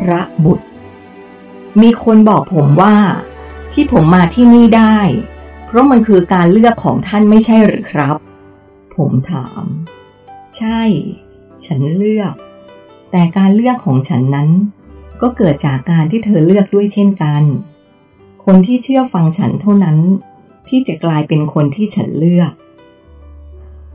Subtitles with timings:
[0.00, 0.66] พระบุตร
[1.80, 2.96] มีคนบอกผมว่า
[3.72, 4.98] ที่ผมมาที่นี่ได้
[5.66, 8.16] เพราะมันคือการเลือกของท่านไม่ใช่หรือครับ
[8.96, 9.64] ผมถาม
[10.56, 10.80] ใช่
[11.64, 12.34] ฉันเลือก
[13.10, 14.48] แต่การเลือกของฉันนั้น
[15.20, 17.42] ก็เกิดจากการที่เธอเลือกด้วยเช่นกัน
[18.44, 19.98] คนที่เชื่อฟังฉันเท่านั้น
[20.68, 22.52] ที่จะกลายเป็นคนที่ฉันเลือก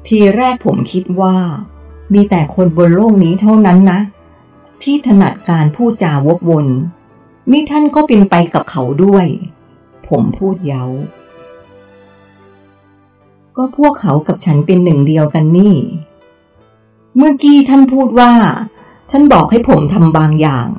[0.08, 1.36] ทีแรกผมคิดว่า
[2.14, 4.00] มีแต่คนบนโลกนี้เท่านั้นนะ
[4.86, 6.68] ที่ถนัดการพูดจาวกวน
[7.52, 9.26] นี่ท่านก็เป็นไปกับเขาด้วย
[10.08, 10.86] ผมพูดเย้า
[13.58, 15.76] ก็พวกเขากับฉันเป็นหนึ่งเดียวกันนี่
[17.16, 18.32] เมื่อกี้ท่านพูดว่า
[19.12, 20.70] ท่านบอกให้ผมทำบางอย่าง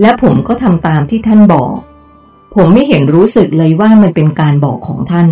[0.00, 1.74] และผมก็ทำตามที่ท่านบอก
[2.54, 5.28] ผมไม่เห็นรู้สึกเลยว่ามันเป็นการบอกของท่าน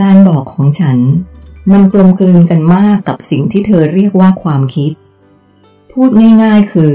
[0.00, 0.98] การบอกของฉัน
[1.72, 4.92] มันกลมกลืนกันมากกับสิ่งที่เธอเรียกว่าความคิด
[5.92, 6.10] พูด
[6.42, 6.94] ง่ายๆคือ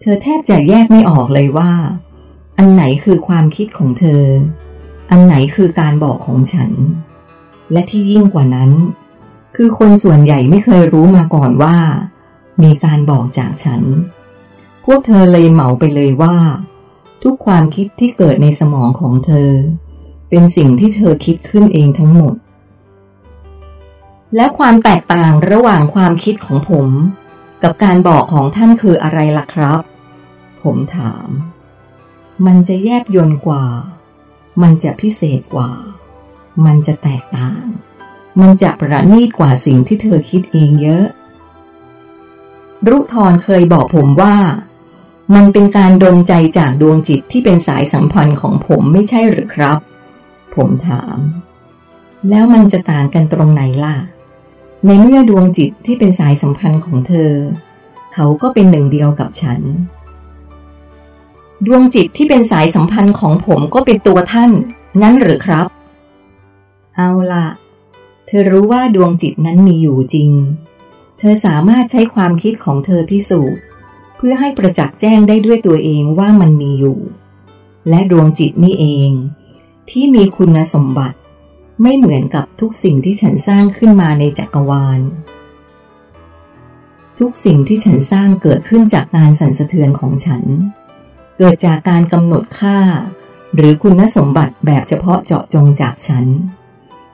[0.00, 1.72] เธอแทบจะแยกไม่ออกเลยว่า
[2.56, 4.22] อันไหนคือความคิดของเธอ
[5.10, 6.70] อันไหนคือการบอกของฉัน
[7.72, 8.70] และที่ยิ่งกว่านั้น
[9.56, 11.76] คือคนส่วนใหญ่ไม่เคยรู้มาก่อนว่า
[12.62, 13.82] มีการบอกจากฉัน
[14.84, 16.36] พวกเธอเลยเหมาไปเลยว่า
[17.22, 19.50] ทุกความคิดที่เกิดในสมองของเธอ
[20.28, 22.34] เป็นสิ่งที่เธอคิดขึ้นเองทั้งหมด
[24.36, 26.88] และความแตกต่างระหว่างความคิดของผม
[27.64, 29.80] กับการบอกของท่านคืออะไรล่ะครับ
[30.62, 31.28] ผมถาม
[32.46, 33.64] มันจะแยบยนกว่า
[34.62, 35.70] มันจะพิเศษกว่า
[36.64, 37.64] มันจะแตกต่าง
[38.40, 41.04] มันจะประณีตกว่าสิ่งที่เธอคิดเองเยอะ
[42.88, 44.36] รุทรเคยบอกผมว่า
[45.34, 49.78] มันเป็นการดลใจจากดวงจิตที่เป็นสายสัมพันธ์ของผมไม่ใช่หรือครับ
[50.54, 51.16] ผมถาม
[52.28, 53.96] แล้วมันจะต่างกันตรงไหนล่ะ
[54.86, 57.32] ในเมื่อดวงจิตที่เป็นสายสัมพันธ์ของเธอ
[58.14, 59.60] เขาก็เป็นหนึ่งเดียวกับฉัน
[61.66, 64.50] ดวงจิตที่เป็นสายสัมพันธ์ของผมก็เป็นตัวท่าน
[65.02, 65.66] งั้นหรือครับ
[66.96, 67.48] เอาล่ะ
[68.26, 70.30] เธอรู้ว่าดวงจิตนั้นมีอยู่จริง
[71.18, 73.60] เธอสามารถใช้ความคิดของเธอพิสูจน์
[74.16, 76.98] เพื่อให้ประจักษ์แจ้งได้ด้วยตัวเองว่ามันมีอยู่
[77.88, 79.10] และดวงจิตนี่เอง
[79.90, 81.18] ที่มีคุณสมบัติ
[81.82, 85.00] ไม่เหมือนกับทุกสิ่งที่ฉันสร้างขึ้นมาในจักรวาล
[87.18, 90.42] ทุกสิ่งที่ฉันสร้างเกิดขึ้นจากการสั่นสะเทือนของฉัน
[91.38, 92.78] เกิดจากการกำหนดค่า
[93.54, 96.24] หรือคุณสมบัติแบบเฉพาะเจาะจงจากฉัน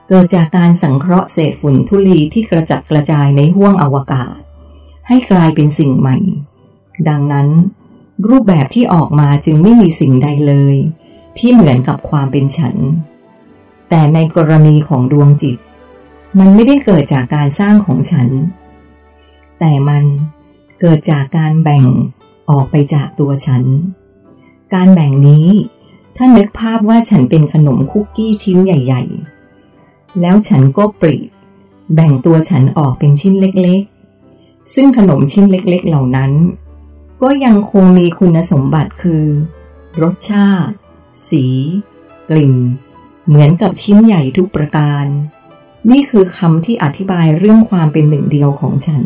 [0.07, 4.37] เกิดจากการสังเคราะห์เศษฝุ่นทุลีที่กระจัดกระจายในห้วงอวกาศ
[5.07, 6.17] ให้กลายเป็นสิ่งใหม่
[7.07, 7.47] ดังนั้น
[8.29, 10.75] รูปแบบที่ออกมาจึงไม่มีสิ่งใดเลย
[11.37, 12.75] ที่เหมือนกับความเป็นฉัน
[13.93, 15.57] แต่ในกรณีของดวงจิต
[16.39, 18.29] มันไม่ได้เกิดจากการสร้างของฉัน
[19.59, 20.03] แต่มัน
[20.79, 21.85] เกิดจากการแบ่ง
[22.49, 23.63] ออกไปจากตัวฉัน
[24.73, 25.47] การแบ่งนี้
[26.15, 29.03] ถ้านึกภาพว่าฉันเป็นขนมคุกกี้ชิ้นใหญ่
[29.61, 31.17] ๆ แล้วฉันก็ปริ
[31.95, 36.31] แบ่งตัวฉันออกเป็นชิ้นเล็กๆ ซึ่งขนมชิ้นเล็กๆเหล่านั้น
[37.21, 39.25] ก็ยังคงมีคุณสมบัติคือ
[40.01, 40.75] รสชาติ
[41.29, 41.45] สี
[42.29, 42.55] กลิ่น
[43.27, 45.05] เหมือนกับชิ้นใหญ่ทุกประการ
[45.91, 49.03] นี่คือคำที่อธิบายเรื่องความเป็นหนึ่งเดียวของฉัน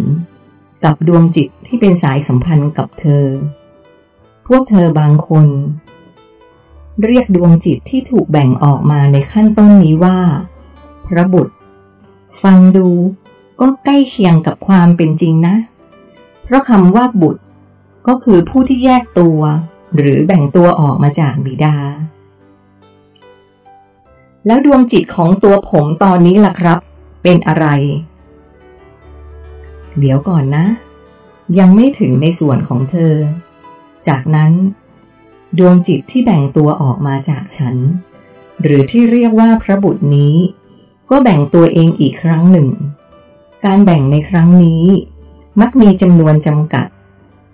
[0.83, 3.25] กับดวงจิตที่เป็นสายสัมพันธ์กับเธอ
[4.47, 5.47] พวกเธอบางคน
[7.03, 10.19] เรียกดวงจิตที่ถูกแบ่งออกมาในขั้นต้นนี้ว่า
[11.07, 11.53] พระบุตร
[12.41, 12.89] ฟังดู
[13.59, 15.55] ก็ใกล้เคียงกับความเป็นจริงนะ
[16.43, 17.41] เพราะคำว่าบุตร
[18.07, 19.39] ก็คือผู้ที่แยกตัว
[19.95, 21.77] หรือแบ่งตัวออกมาจากบิดา
[24.45, 26.79] แล้วดวงจิตของตัวผมตอนนี้ล่ะครับ
[27.23, 27.66] เป็นอะไร
[30.00, 30.66] เดี๋ยวก่อนนะ
[31.59, 33.13] ยังไม่ถึงในส่วนของเธอ
[34.07, 34.51] จากนั้น
[35.57, 37.75] ดวงจิตที่แบ่งตัวออกมาจากฉัน
[38.61, 40.35] หรือที่เรียกว่าพระบุตรนี้
[41.09, 42.69] ก็แบ่งตัวเองอีกครั้งหนึ่ง
[43.66, 44.83] การแบ่งในครั้งนี้
[45.59, 46.88] มักมีจำนวนจำกัด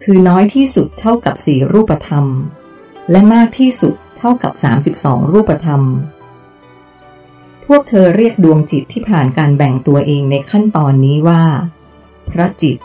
[0.03, 2.25] คือน้อยที่สุดเท่ากับสี่รูปธรรม
[3.11, 4.51] และมากที่สุดเท่ากับ
[4.93, 5.81] 32 รูปธรรม
[7.73, 11.43] วกเธอเรียกดวงจิตที่ผ่านการแบ่งตัวเองในขั้นตอนนี้ว่า
[12.29, 12.77] พระจิต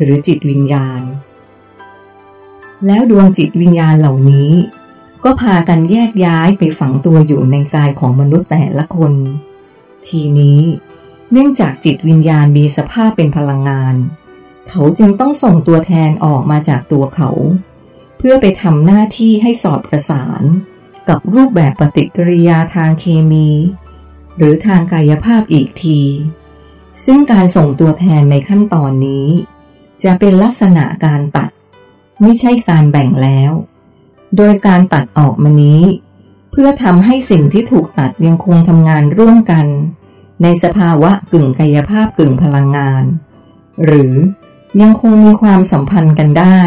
[0.00, 1.00] หรือจิตวิญญาณ
[2.86, 4.50] แล้วดวงจิตวิญญาณเหล่านี้
[5.24, 9.12] ก็พากันแยกย้ายไปฝังตัวอยู่ในกายของมนุษย์แต่ละคน
[10.08, 10.60] ทีนี้
[11.32, 13.94] เนื่องจากจิตวิญญาณมีสภาพเป็นพลังงาน
[14.68, 17.30] เขาจึงต้องส่งตัวแทนออกมาจากตัวเขา
[18.18, 20.42] เพื่อไปทำหน้าที่ให้สอดประสาน
[21.08, 23.48] กับรูปแบบปฏิกิริยาทางเคมี
[24.36, 26.00] หรือทางกายภาพอีกที
[27.04, 29.26] ซึ่งการส่งตัวแทนในขั้นตอนนี้
[30.04, 31.50] จะเป็นลักษณะการตัด
[32.20, 33.52] ไม่ใช่การแบ่งแล้ว
[34.36, 35.82] โดยการตัดออกมานี้
[36.50, 39.66] เพื่อทำให้สิ่งที่ถูกตัดยังคงทำงานร่วมกัน
[40.42, 43.04] ในสภาวะกึ่งกายภาพกึ่งพลังงาน
[43.84, 44.14] หรือ
[44.80, 46.60] ยังคงมีความสัมพันธ์กันได้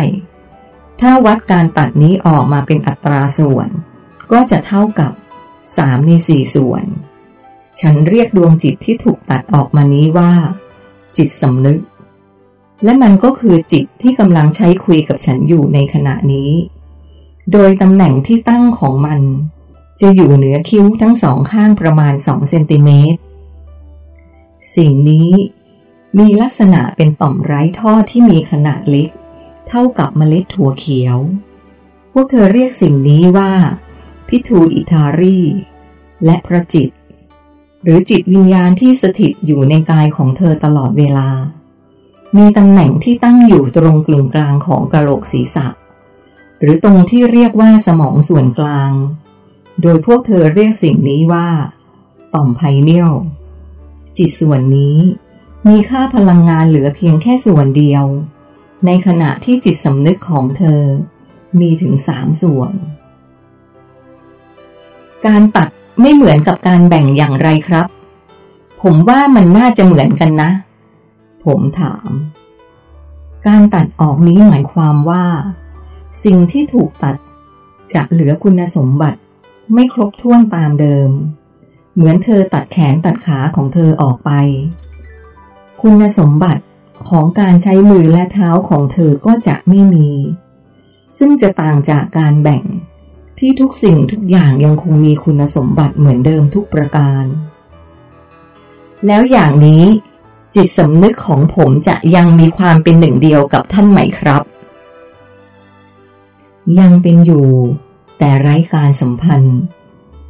[1.01, 3.69] ถ้าวัดการตัดนี้ออกมาเป็นอัตราส่วน
[4.31, 5.11] ก็จะเท่ากับ
[5.59, 6.83] 3 ใน 4 ส่วน
[7.79, 10.31] ฉันเรียกดวงจิตที่ถูกตัดออกมานี้ว่า
[11.17, 11.79] จิตสำนึก
[12.83, 16.51] และมันก็คือจิตที่กำลังใช้คุยกับฉันอยู่ในขณะนี้
[17.51, 19.21] โดยตำแหน่งที่ตั้งของมัน
[20.01, 23.19] จะอยู่เหนือคิ้วทั้งสองข้างประมาณ2เซนติเมตร
[24.75, 25.29] สิ่งนี้
[26.17, 29.09] มีลักษณะเป็นต่อมไร้ท่อที่มีขนาดเล็ก
[29.67, 31.17] เท่ากับเมล็ดถั่วเขียว
[32.11, 33.51] พวกเธอเรียกสิ่งนี้ว่า
[34.27, 35.39] พิทูอิทารี
[36.25, 36.89] และพระจิต
[37.83, 41.29] หรือจิตวิญญาณที่สถิตอยู่ในกายของเธอตลอดเวลา
[42.37, 45.67] มีตำแหน่งที่ตั้งอยู่ตรงกลึงกลางของกระโหลกศีรษะ
[46.59, 48.91] หรือตรงที่เรียกว่าสมองส่วนกลาง
[49.81, 51.47] โดยพวกเธอเรียกสิ่งนี้ว่า
[52.33, 53.13] ต่อมไพเนียล
[54.17, 54.97] จิตส่วนนี้
[55.67, 58.05] มีค่าพลังงานเหลือเพียงแค่ส่วนเดียว
[58.85, 60.81] ในขณะที่จิตสำนึกของเธอ
[61.59, 62.71] มีถึงสามส่วน
[65.25, 67.85] การตัด ไม่เหมือนกับการแบ่งอย่างไรครับ
[68.81, 70.51] ผมว่ามันน่าจะเหมือนกันนะ
[71.45, 72.09] ผมถาม
[73.47, 75.25] การตัดออกนี้หมายความว่า
[76.23, 77.15] สิ่งที่ถูกตัด
[77.93, 79.19] จะเหลือคุณสมบัติ
[79.73, 81.09] ไม่ครบถ้วนตามเดิม
[81.93, 84.31] เหมือนเธอตัดแขนตัดขาของเธอออกไป
[85.81, 86.63] คุณสมบัติ
[87.09, 90.09] ของการใช้มือและเท้าของเธอก็จะไม่มี
[91.17, 92.63] ซึ่งจะต่างจากการแบ่ง
[93.45, 97.23] ที่ทุกสิ่งทุกอย่างยังคงมีคุณสมบัติเหมือนเดิมทุกประการ
[99.07, 99.83] แล้วอย่างนี้
[100.55, 104.41] จิตสำนึกของผมจะยังมีความเป็นหนึ่งเดียวกับท่านไหมครับ
[106.79, 107.47] ยังเป็นอยู่
[108.17, 109.59] แต่ไร้การสัมพันธ์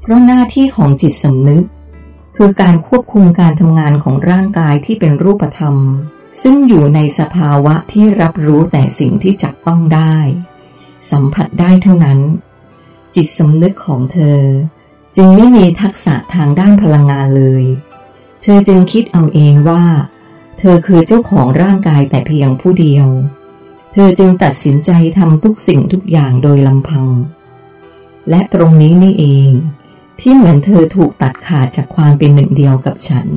[0.02, 1.64] เพราะหน้าที่ของจิตสำนึก
[2.36, 5.76] คือการควบคุมการทำงานของร่างกายที่เป็นรูปธรรม
[6.42, 10.16] ซึ่งอยู่ในสภาวะที่รับรู้แต่สิ่งที่จับต้องได้
[11.12, 12.22] สัมผัสได้เท่านั้น
[13.16, 14.42] จิตสำนึกของเธอ
[15.16, 17.64] จึงไม่มีทักษะทางด้านพลังงานเลย
[18.42, 19.84] เธอจึงคิดเอาเองว่า
[20.58, 23.08] เธอคือเจ้าของร่างกายแต่เพียงผู้เดียว
[23.94, 27.06] เธอจึงตัดสินใจทำทุกสิ่งทุกอย่างโดยลำพัง
[28.30, 29.52] และตรงนี้นี่เอง
[30.20, 33.28] ที่เหมือนเธอถูกตัดขาดจากความเป็นหนึ่งเดียวกับฉัน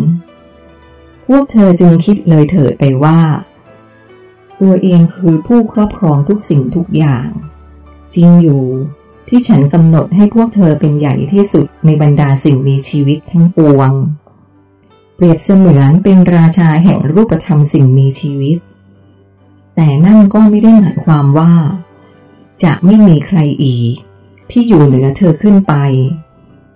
[1.26, 3.20] พวกเธอจึงคิดเลยเถิดไปว่า
[4.60, 7.28] ตัวเองคือผู้ครอบครองทุกสิ่งทุกอย่าง
[8.14, 8.64] จริงอยู่
[9.28, 13.90] ที่ฉันกำหนดให้พวกเธอเป็นใหญ่ที่สุดในบรรดาสิ่งมีชีวิตทั้งปวง
[15.14, 18.58] เปรียบเสมือนเป็นราชาแห่งรูปธรรมสิ่งมีชีวิต
[19.74, 21.52] แต่นั่นก็ไม่ได้หมายความว่า
[22.62, 23.94] จะไม่มีใครอีก
[24.50, 25.74] ที่อยู่เหนือเธอขึ้นไป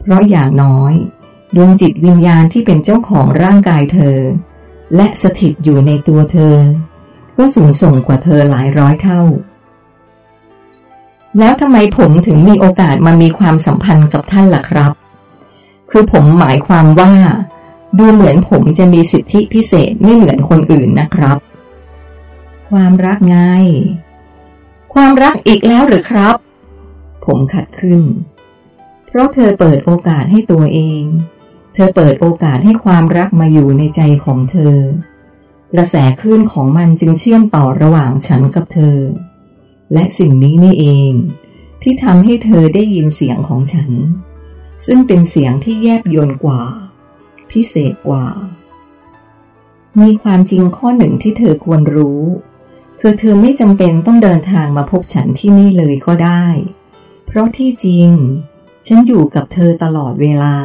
[0.00, 0.94] เพราะอย่างน้อย
[1.56, 4.18] ดวงจิตวิญญาณที่เป็นเจ้าของร่างกายเธอ
[4.96, 6.56] และสถิตอยู่ในตัวเธอ
[7.36, 9.22] ก็สูงส่งกว่าเธอหลายร้อยเท่า
[11.38, 14.92] แล้วทำไมผมถึงมีโอกาสมามีความสัมพันธ์กับท่านล่ะครับ
[15.90, 17.12] คือผมหมายความว่า
[17.98, 21.36] ดูเหมือนผมจะมีสิทธิพิเศษไม่เหมือนคนอื่นนะครับ
[22.70, 23.38] ความรักไง
[24.94, 26.34] ความรักอีกแล้วหรือครับ
[27.24, 28.00] ผมขัดขึ้น
[29.06, 31.02] เพราะเธอเปิดโอกาสให้ตัวเอง
[31.74, 34.76] เธอเปิดโอกาสให้ความรักมาอยู่ในใจของเธอ
[35.72, 38.96] กระแสคลื่นของมันจึงเชื่อมต่อระหว่างฉันกับเธอ
[39.92, 41.12] และสิ่งนี้นี่เอง
[41.82, 43.90] ที่ทำให้เธอได้ยินเสียงของฉัน
[44.86, 46.62] ซึ่งเป็นเสียงที่แยบยนกว่า
[47.50, 48.26] พิเศษกว่า
[50.00, 52.22] มีความจริงข้อหนึ่งที่เธอควรรู้
[53.00, 56.44] คือเธอไม่จำเป็นต้องเดินทางมาพบฉันที่นี่เลยก็ได้
[57.26, 58.08] เพราะที่จริง
[58.86, 60.56] ฉันอยู่กับเธอตลอดเวลา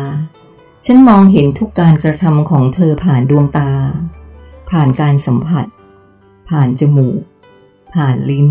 [0.86, 3.72] ฉันมองเห็นทุกการกระทำของเธอผ่านดวงตา
[4.70, 5.66] ผ่านการสัมผัส
[6.50, 7.22] ผ่านจมูก
[7.94, 8.48] ผ่านลิ้น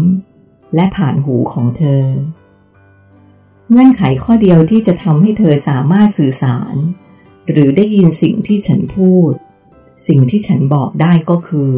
[0.75, 2.05] และผ่านหูของเธอ
[3.71, 6.75] เงื่อนไขข้อเดียวที่จะทำให้เธอสามารถสื่อสาร
[7.51, 9.33] หรือได้ยินสิ่งที่ฉันพูด
[10.09, 11.75] สิ่งที่ฉันบอกได้ก็คือ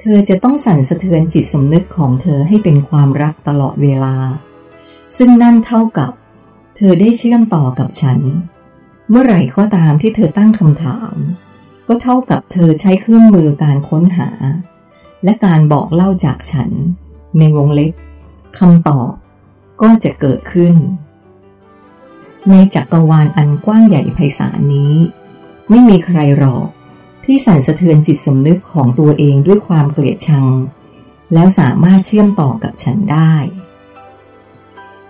[0.00, 4.16] เธอจะต้องสั่นสะเทือนจิตสำนึกของเธอให้เป็นความรักตลอดเวลา
[5.16, 6.12] ซึ่งนั่นเท่ากับ
[6.76, 8.18] เธอได้เชื่อมต่อกับฉัน
[9.10, 11.14] เมื่อไหร่ก็ตามที่เธอตั้งคำถาม
[11.86, 14.30] ก็เท่ากับเธอใช้เครื่องมือการค้นหา
[15.24, 16.70] และการบอกเล่าจากฉัน
[17.38, 17.92] ในวงเล็บ
[18.58, 19.10] คำตอบ
[19.82, 20.74] ก็จะเกิดขึ้น
[22.50, 24.94] ในจักรวาลอันกว้างใหญ่ไพศาลนี้
[25.68, 26.66] ไม่มีใครหรอก
[27.24, 30.46] ที่ที่สั่นสะเทือนจิตสำนึกของตัวเองด้วยความเกลียดชัง
[31.34, 33.32] แล้วสามารถเชื่อมต่อกับฉันได้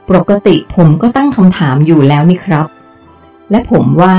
[0.08, 2.66] ปกติผมก็ตั้งคำถามอยู่แล้วนี่ครับ
[3.50, 4.16] และผมว่า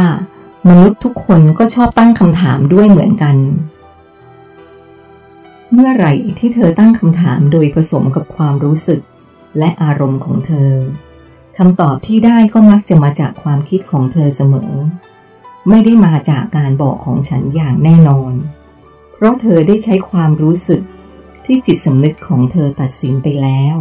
[0.68, 3.36] มนุษย์ทุกคนก็ชอบตั้งคำถามด้วยเหมือนกัน
[5.74, 9.02] เมื่อไหร่ที่เธอตั้งคำถามโดยผสมกับความรู้สึก
[9.60, 10.72] และอารมณ์ของเธอ
[11.58, 14.74] คำตอบที่ได้ก็มักจะมาจากความคิดของเธอเสมอ
[15.70, 18.34] ไม่ได้มาจากการบอกของฉันอย่างแน่นอน
[19.14, 20.82] เพราะเธอได้ใช้ความรู้สึก
[21.46, 23.78] ที่จิตสำนึกของเธอตัดสินไปแล้ว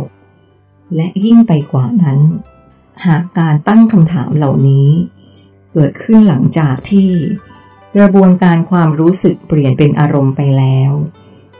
[0.95, 2.21] และยิ่งไปกว่านั้น
[3.07, 4.89] หากการตั้งคำถามเหล่านี้
[5.73, 7.11] เกิดขึ้นหลังจากที่
[7.97, 10.93] กระบวนการความรู้สึกเปลี่ยนเป็นอารมณ์ไปแล้ว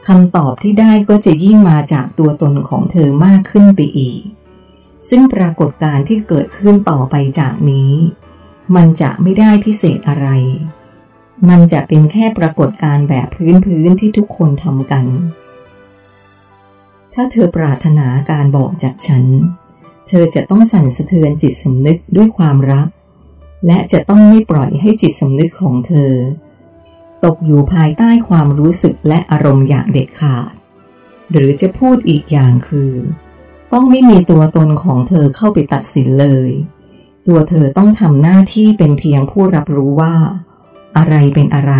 [0.07, 4.21] คำตอบที่ได้ก็จะยิ่งมาจากตัวตนของเธอมากขึ้นไปอีก
[5.09, 7.91] ซึ่งปรากฏการณ์ที่เกิดขึ้นต่อไปจากนี้
[8.75, 10.27] มันจะไม่ได้พิเศษอะไร
[11.49, 13.27] มันจะเป็นแค่ปรากฏการณ์แบบ
[13.65, 15.05] พื้นๆที่ทุกคนทำกัน
[17.13, 19.25] ถ้าเธอปรารถนาการบอกจากฉัน
[20.07, 22.87] เธอจะต้องสั่นสะเทือนจิตสำนึกด้วยความรัก
[23.67, 26.11] และจะต้องไม่ปล่อยให้จิตสำนึกของเธอ
[27.25, 30.51] ตกอยู่ภายใต้ความรู้สึกและอารมณ์อย่างเด็ดขาด
[31.31, 32.93] หรือจะพูดอีกอย่างคือ
[33.73, 36.49] ต้องไม่มีตัวตนของเธอเข้าไปตัดสินเลย
[37.27, 40.15] ตัวเธอต้องทำหน้าที่เป็นเพียงผู้รับรู้ว่า
[40.97, 41.73] อะไรเป็นอะไร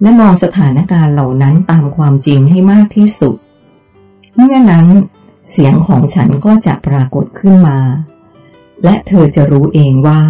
[0.00, 3.36] และมองสถานการณ์เหล่านั้นตามความจริงให้มากที่สุด
[4.34, 4.86] เมื่อนั้น
[5.50, 7.78] เสียงของฉันก็จะปรากฏขึ้นมา
[8.84, 10.22] และเธอจะรู้เองว่า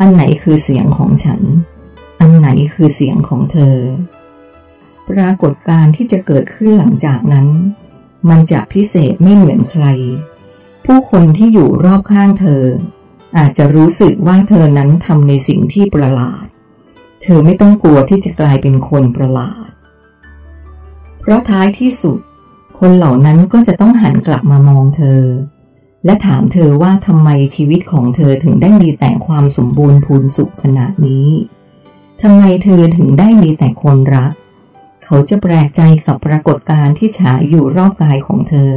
[0.00, 1.40] อันไหนคือเสียงของฉัน
[2.22, 3.76] อันไหนคือเสียงของเธอ
[5.10, 7.46] ปรากฏการที่จะเกิดขึ้นหลังจากนั้น
[8.28, 9.84] มันจะพิเศษไม่เหมือนใคร
[10.84, 12.64] ผู้คนที่อยู่รอบข้างเธอ
[13.36, 16.44] อาจจะรู้สึกว่าเธอนั้นทำในสิ่งที่ประหลาด
[17.22, 19.68] เธอไม่ต้องกลัวที่จะกลายเป็นคนประหลาด
[21.20, 22.18] เพราะท้ายที่สุด
[22.78, 25.20] คนเหล่านั้นก็จะต้องหันกลับมามองเธอ
[26.04, 31.28] และถามเธอว่าทำไมชีวิตของเธอถึงได้มีแต่ความสมบูรณ์พูนสุขขนาดนี้
[32.20, 34.32] ทำไมเธอถึงได้มีแต่คนรัก
[35.04, 38.74] เขาจะแปลกใจกับปรากฏการณ์ที่ฉายอยู่รอบกายของเธอ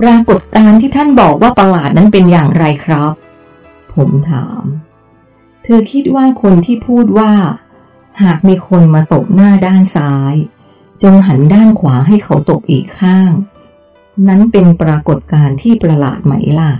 [0.00, 3.12] ปรากฏการณ์ที่ท่านบอกว่าประหลาดนั้นเป็นอย่างไรครับ
[3.94, 4.62] ผมถาม
[5.64, 7.32] เธอคิดว่าคนที่พูดว่า
[8.22, 10.34] หากมีคนมาตบหน้าด้านซ้าย
[11.02, 13.30] จงหันด้านขวาให้เขาตบอีกข้าง
[14.28, 16.72] นั้นเป็นปรากฏการณ์ที่ประหลาดไหมล่ะ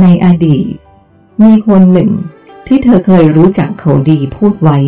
[0.00, 0.74] ในอดีต
[1.42, 2.10] มีคนหนึ่ง
[2.66, 4.78] ที่เธอเคยรู้จักเขาดีพูดไว้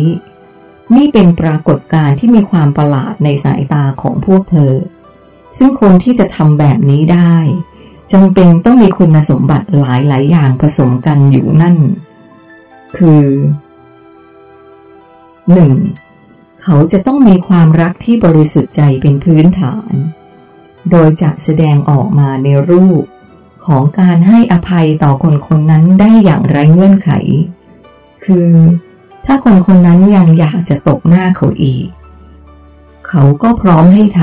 [0.95, 4.73] นี่เป็นปรากฏการณ์ที่มีความประหลาดในสายตาของพวกเธอ
[5.57, 7.35] ซึ่งคนที่จะทำแบบนี้ได้
[8.13, 11.75] จำเป็นต้องมีคุณสมบัติหลายหลายอย่างผสมกันอยู่นั่น
[12.97, 13.25] คือ
[15.75, 16.63] 1.
[16.63, 19.93] เขาจะต้องมีความรักที่บริสุทธิ์ใจเป็นพื้นฐาน
[20.91, 23.03] โดยจะแสดงออกมาในรูป
[23.65, 27.11] ของการให้อภัยต่อคนคนนั้นได้อย่างไร้เงื่อนไข
[28.25, 28.49] คือ
[29.25, 31.85] ถ้าคนคนนั้นยังอยากจะตกหน้าเขาอีก
[33.07, 34.21] เขาก็พร้อมให้ท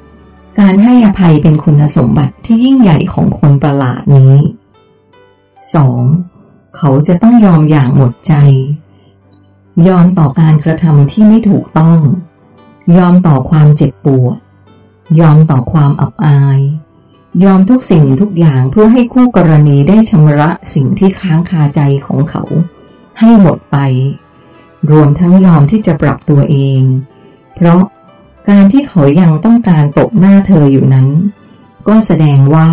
[0.00, 4.34] ำการให้อภัยเป็นคุณสมบัติที่ยิ่งใหญ่ของคนประหลาดนี้
[5.96, 6.76] 2.
[6.76, 8.34] เขาจะต้องยอมอย่างหมดใจ
[9.88, 11.98] ยอมต่อการกระทำที่ไม่ถูกต้อง
[12.98, 14.36] ยอมต่อความเจ็บปวด
[15.20, 16.60] ยอมต่อความอับอาย
[17.44, 22.42] ยอมทุกสิ่งทุกอย่างเพื่อให้คู่กรณีได้ชำระสิ่งที่ค้างคาใจของเขา
[23.18, 23.76] ให้หมดไป
[24.90, 26.82] รวมทั้งยอมที่จะปรับตัวเอง
[27.54, 27.82] เพราะ
[28.48, 31.08] การที่เขายังต้องการตกหน้าเธออยู่นั้น
[31.88, 32.68] ก็แสดงว่า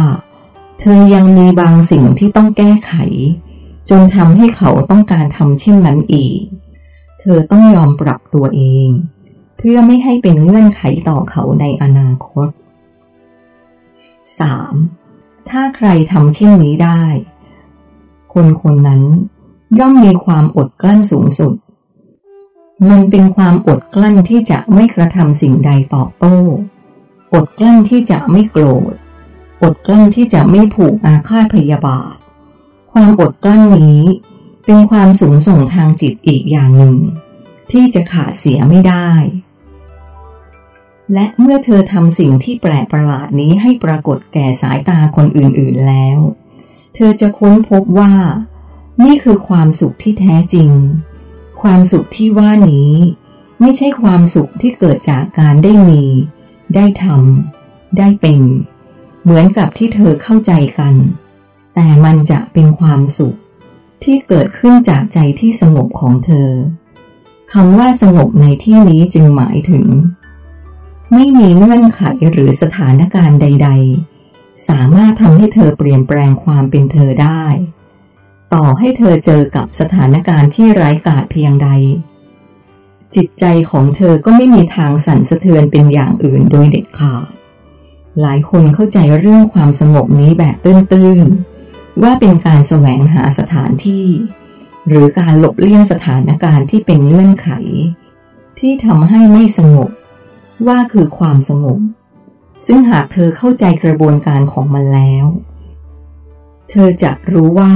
[0.80, 2.94] เธอยังมีบางสิ่งที่ต้องแก้ไข
[3.90, 6.42] จนทำให้เขาต้องการทำเช่นนั้นอีก
[7.20, 8.88] เธอต้องยอมปรับตัวเอง
[9.58, 12.48] เพื่อไม่ให้เป็นเงื่อนไขต่อเขาในอนาคต
[14.60, 15.50] 3.
[15.50, 17.02] ถ้าใครทำเช่นนี้ได้
[18.34, 19.02] คนคนนั้น
[19.80, 21.54] ย่อมมีความอดกลั้นสูงสุด
[22.90, 26.38] มันเป็นความอดกลั้นที่จะไม่กระทำสิ่งใดตอบโต้
[27.34, 28.94] อดกลั้นที่จะไม่โกรธ
[29.64, 32.16] อดกลั้นที่จะไม่ผูกอาฆาตพยาบาท
[32.92, 34.04] ความอดกลั้นนี้
[34.66, 36.98] เป็นความสูงส่งทางจิตอีกอย่างหนึ่ง
[37.72, 39.10] ที่จะขาดเสียไม่ได้
[41.14, 46.20] และเมื่อเธอทำสิ่งที่แปลกประหลาดนี้ให้ปรากฏแก่สายตาคนอื่นๆแล้ว
[46.96, 48.14] เธอจะค้นพบว่า
[49.04, 50.70] นี่คือความสุขที่แท้จริง
[51.62, 52.92] ความสุขที่ว่านี้
[53.60, 56.04] ไม่ใช่ความสุขที่เกิดจากการได้มี
[56.76, 58.42] ได้ทำได้เป็น
[59.24, 60.96] เหมือนกับที่เธอเข้าใจกัน
[61.76, 63.36] แต่มันจะเป็นความสุข
[64.04, 66.50] ที่เกิดขึ้นจากใจที่สงบของเธอ
[67.54, 69.86] คำว่าสงบในที่นี้จึงหมายถึง
[71.14, 73.70] ไม่มีเงื่อนไขหรือสถานการณ์ใด
[74.18, 77.44] ๆ สามารถทำให้เธอเปลี่ยนแปลงความเป็นเธอได้
[78.54, 81.70] ต่อให้เธอเจอกับสถานการณ์ที่ไร้กาจเพียงใด
[83.16, 87.26] จิตใจของเธอก็ไม่มีทางสั่นสะเทือนเป็นอย่างอื่นโดยเด็ดขาด
[88.22, 94.08] หลายคนเข้าใจเรื่องความสงบนี้แบบตื้นๆ ว่าเป็นการแสวงหาสถานที่
[94.88, 97.50] หรือการหลบเลี่ยงสถานการณ์ที่เป็นเงื่อนไข
[98.60, 99.90] ที่ทำให้ไม่สงบ
[100.68, 101.80] ว่าคือความสงบ
[102.66, 105.26] ซึ่งหากเธอเข้าใจกระบวนการของมันแล้ว
[106.70, 107.74] เธอจะรู้ว่า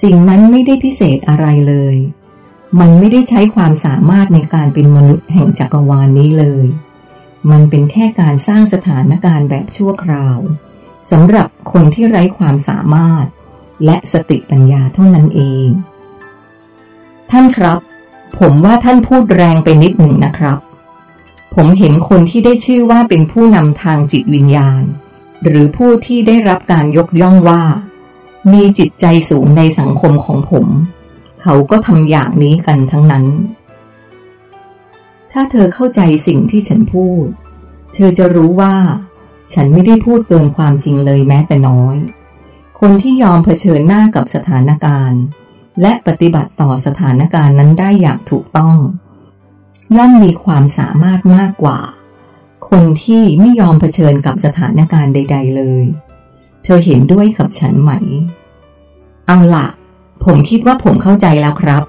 [0.00, 1.96] สิ่งนั้นไม่ได้พิเศษอะไรเลย
[2.80, 6.66] มันไม่ได้ใช้ความสามารถในการเป็นมนุษย์แห่งจักรวาลนนี้เลย
[7.50, 10.38] มันเป็นแค่การสร้างสถานการณ์แบบชั่วคราว
[11.10, 13.24] สำหรับคนที่ไร้ความสามารถ
[13.84, 15.68] และสติปัญญาเท่านั้นเอง
[17.30, 17.78] ท่านครับ
[18.38, 20.58] ผมว่าท่านพูดแรงไปนิดหนึ่งนะครับ
[21.54, 24.82] ผมเห็นคนที่ได้ชื่อว่าเป็นผู้นำทางจิตวิญญาณ
[25.44, 27.62] หรือผู้ที่ได้รับการยกย่องว่า
[28.52, 30.66] มีจิตใจสูงในสังคมของผม
[31.42, 33.26] เขาก็ทำอย่างนี้กันทั้งนั้น
[35.32, 37.26] ถ้าเธอเข้าใจสิ่งที่ฉันพูด
[37.94, 38.74] เธอจะรู้ว่า
[39.52, 41.96] ฉันไม่ได้พูดเกินความจริงเลยแม้แต่น้อย
[42.80, 45.22] คนที่ยอมเผชิญหน้ากับสถานการณ์
[45.80, 48.76] และปฏิบัติต่อสถานการณ์นั้นได้อย่างถูกต้อง
[49.96, 51.80] ย่อมมีความสามารถมากกว่า
[52.68, 55.84] คนที่ไม่ยอมเผชิญกับสถานการณ์ใด ๆ เลย
[56.70, 57.90] ธอเห็นด้วยกับฉันไหม
[59.26, 59.66] เอาละ
[60.24, 61.82] ผมคิดว่าผมเข้าใจแล้วครับ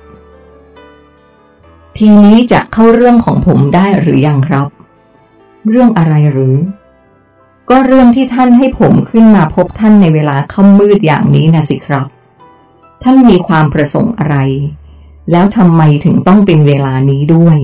[1.98, 4.68] ทีนี้จะเข้าเรื่องของผมได้หรือยังครับ
[5.70, 6.56] เรื่องอะไรหรือ
[7.70, 12.06] ก็เรื่องที่ท่านให้ผมขึ้นมาพบท่านในเวลาค่ำมืดอย่างนี้นะสิครับ
[13.04, 14.38] ท่านมีความประสงค์อะไร
[15.32, 17.58] แล้วทำไมถึงต้องเป็นเวลานี้ด้วย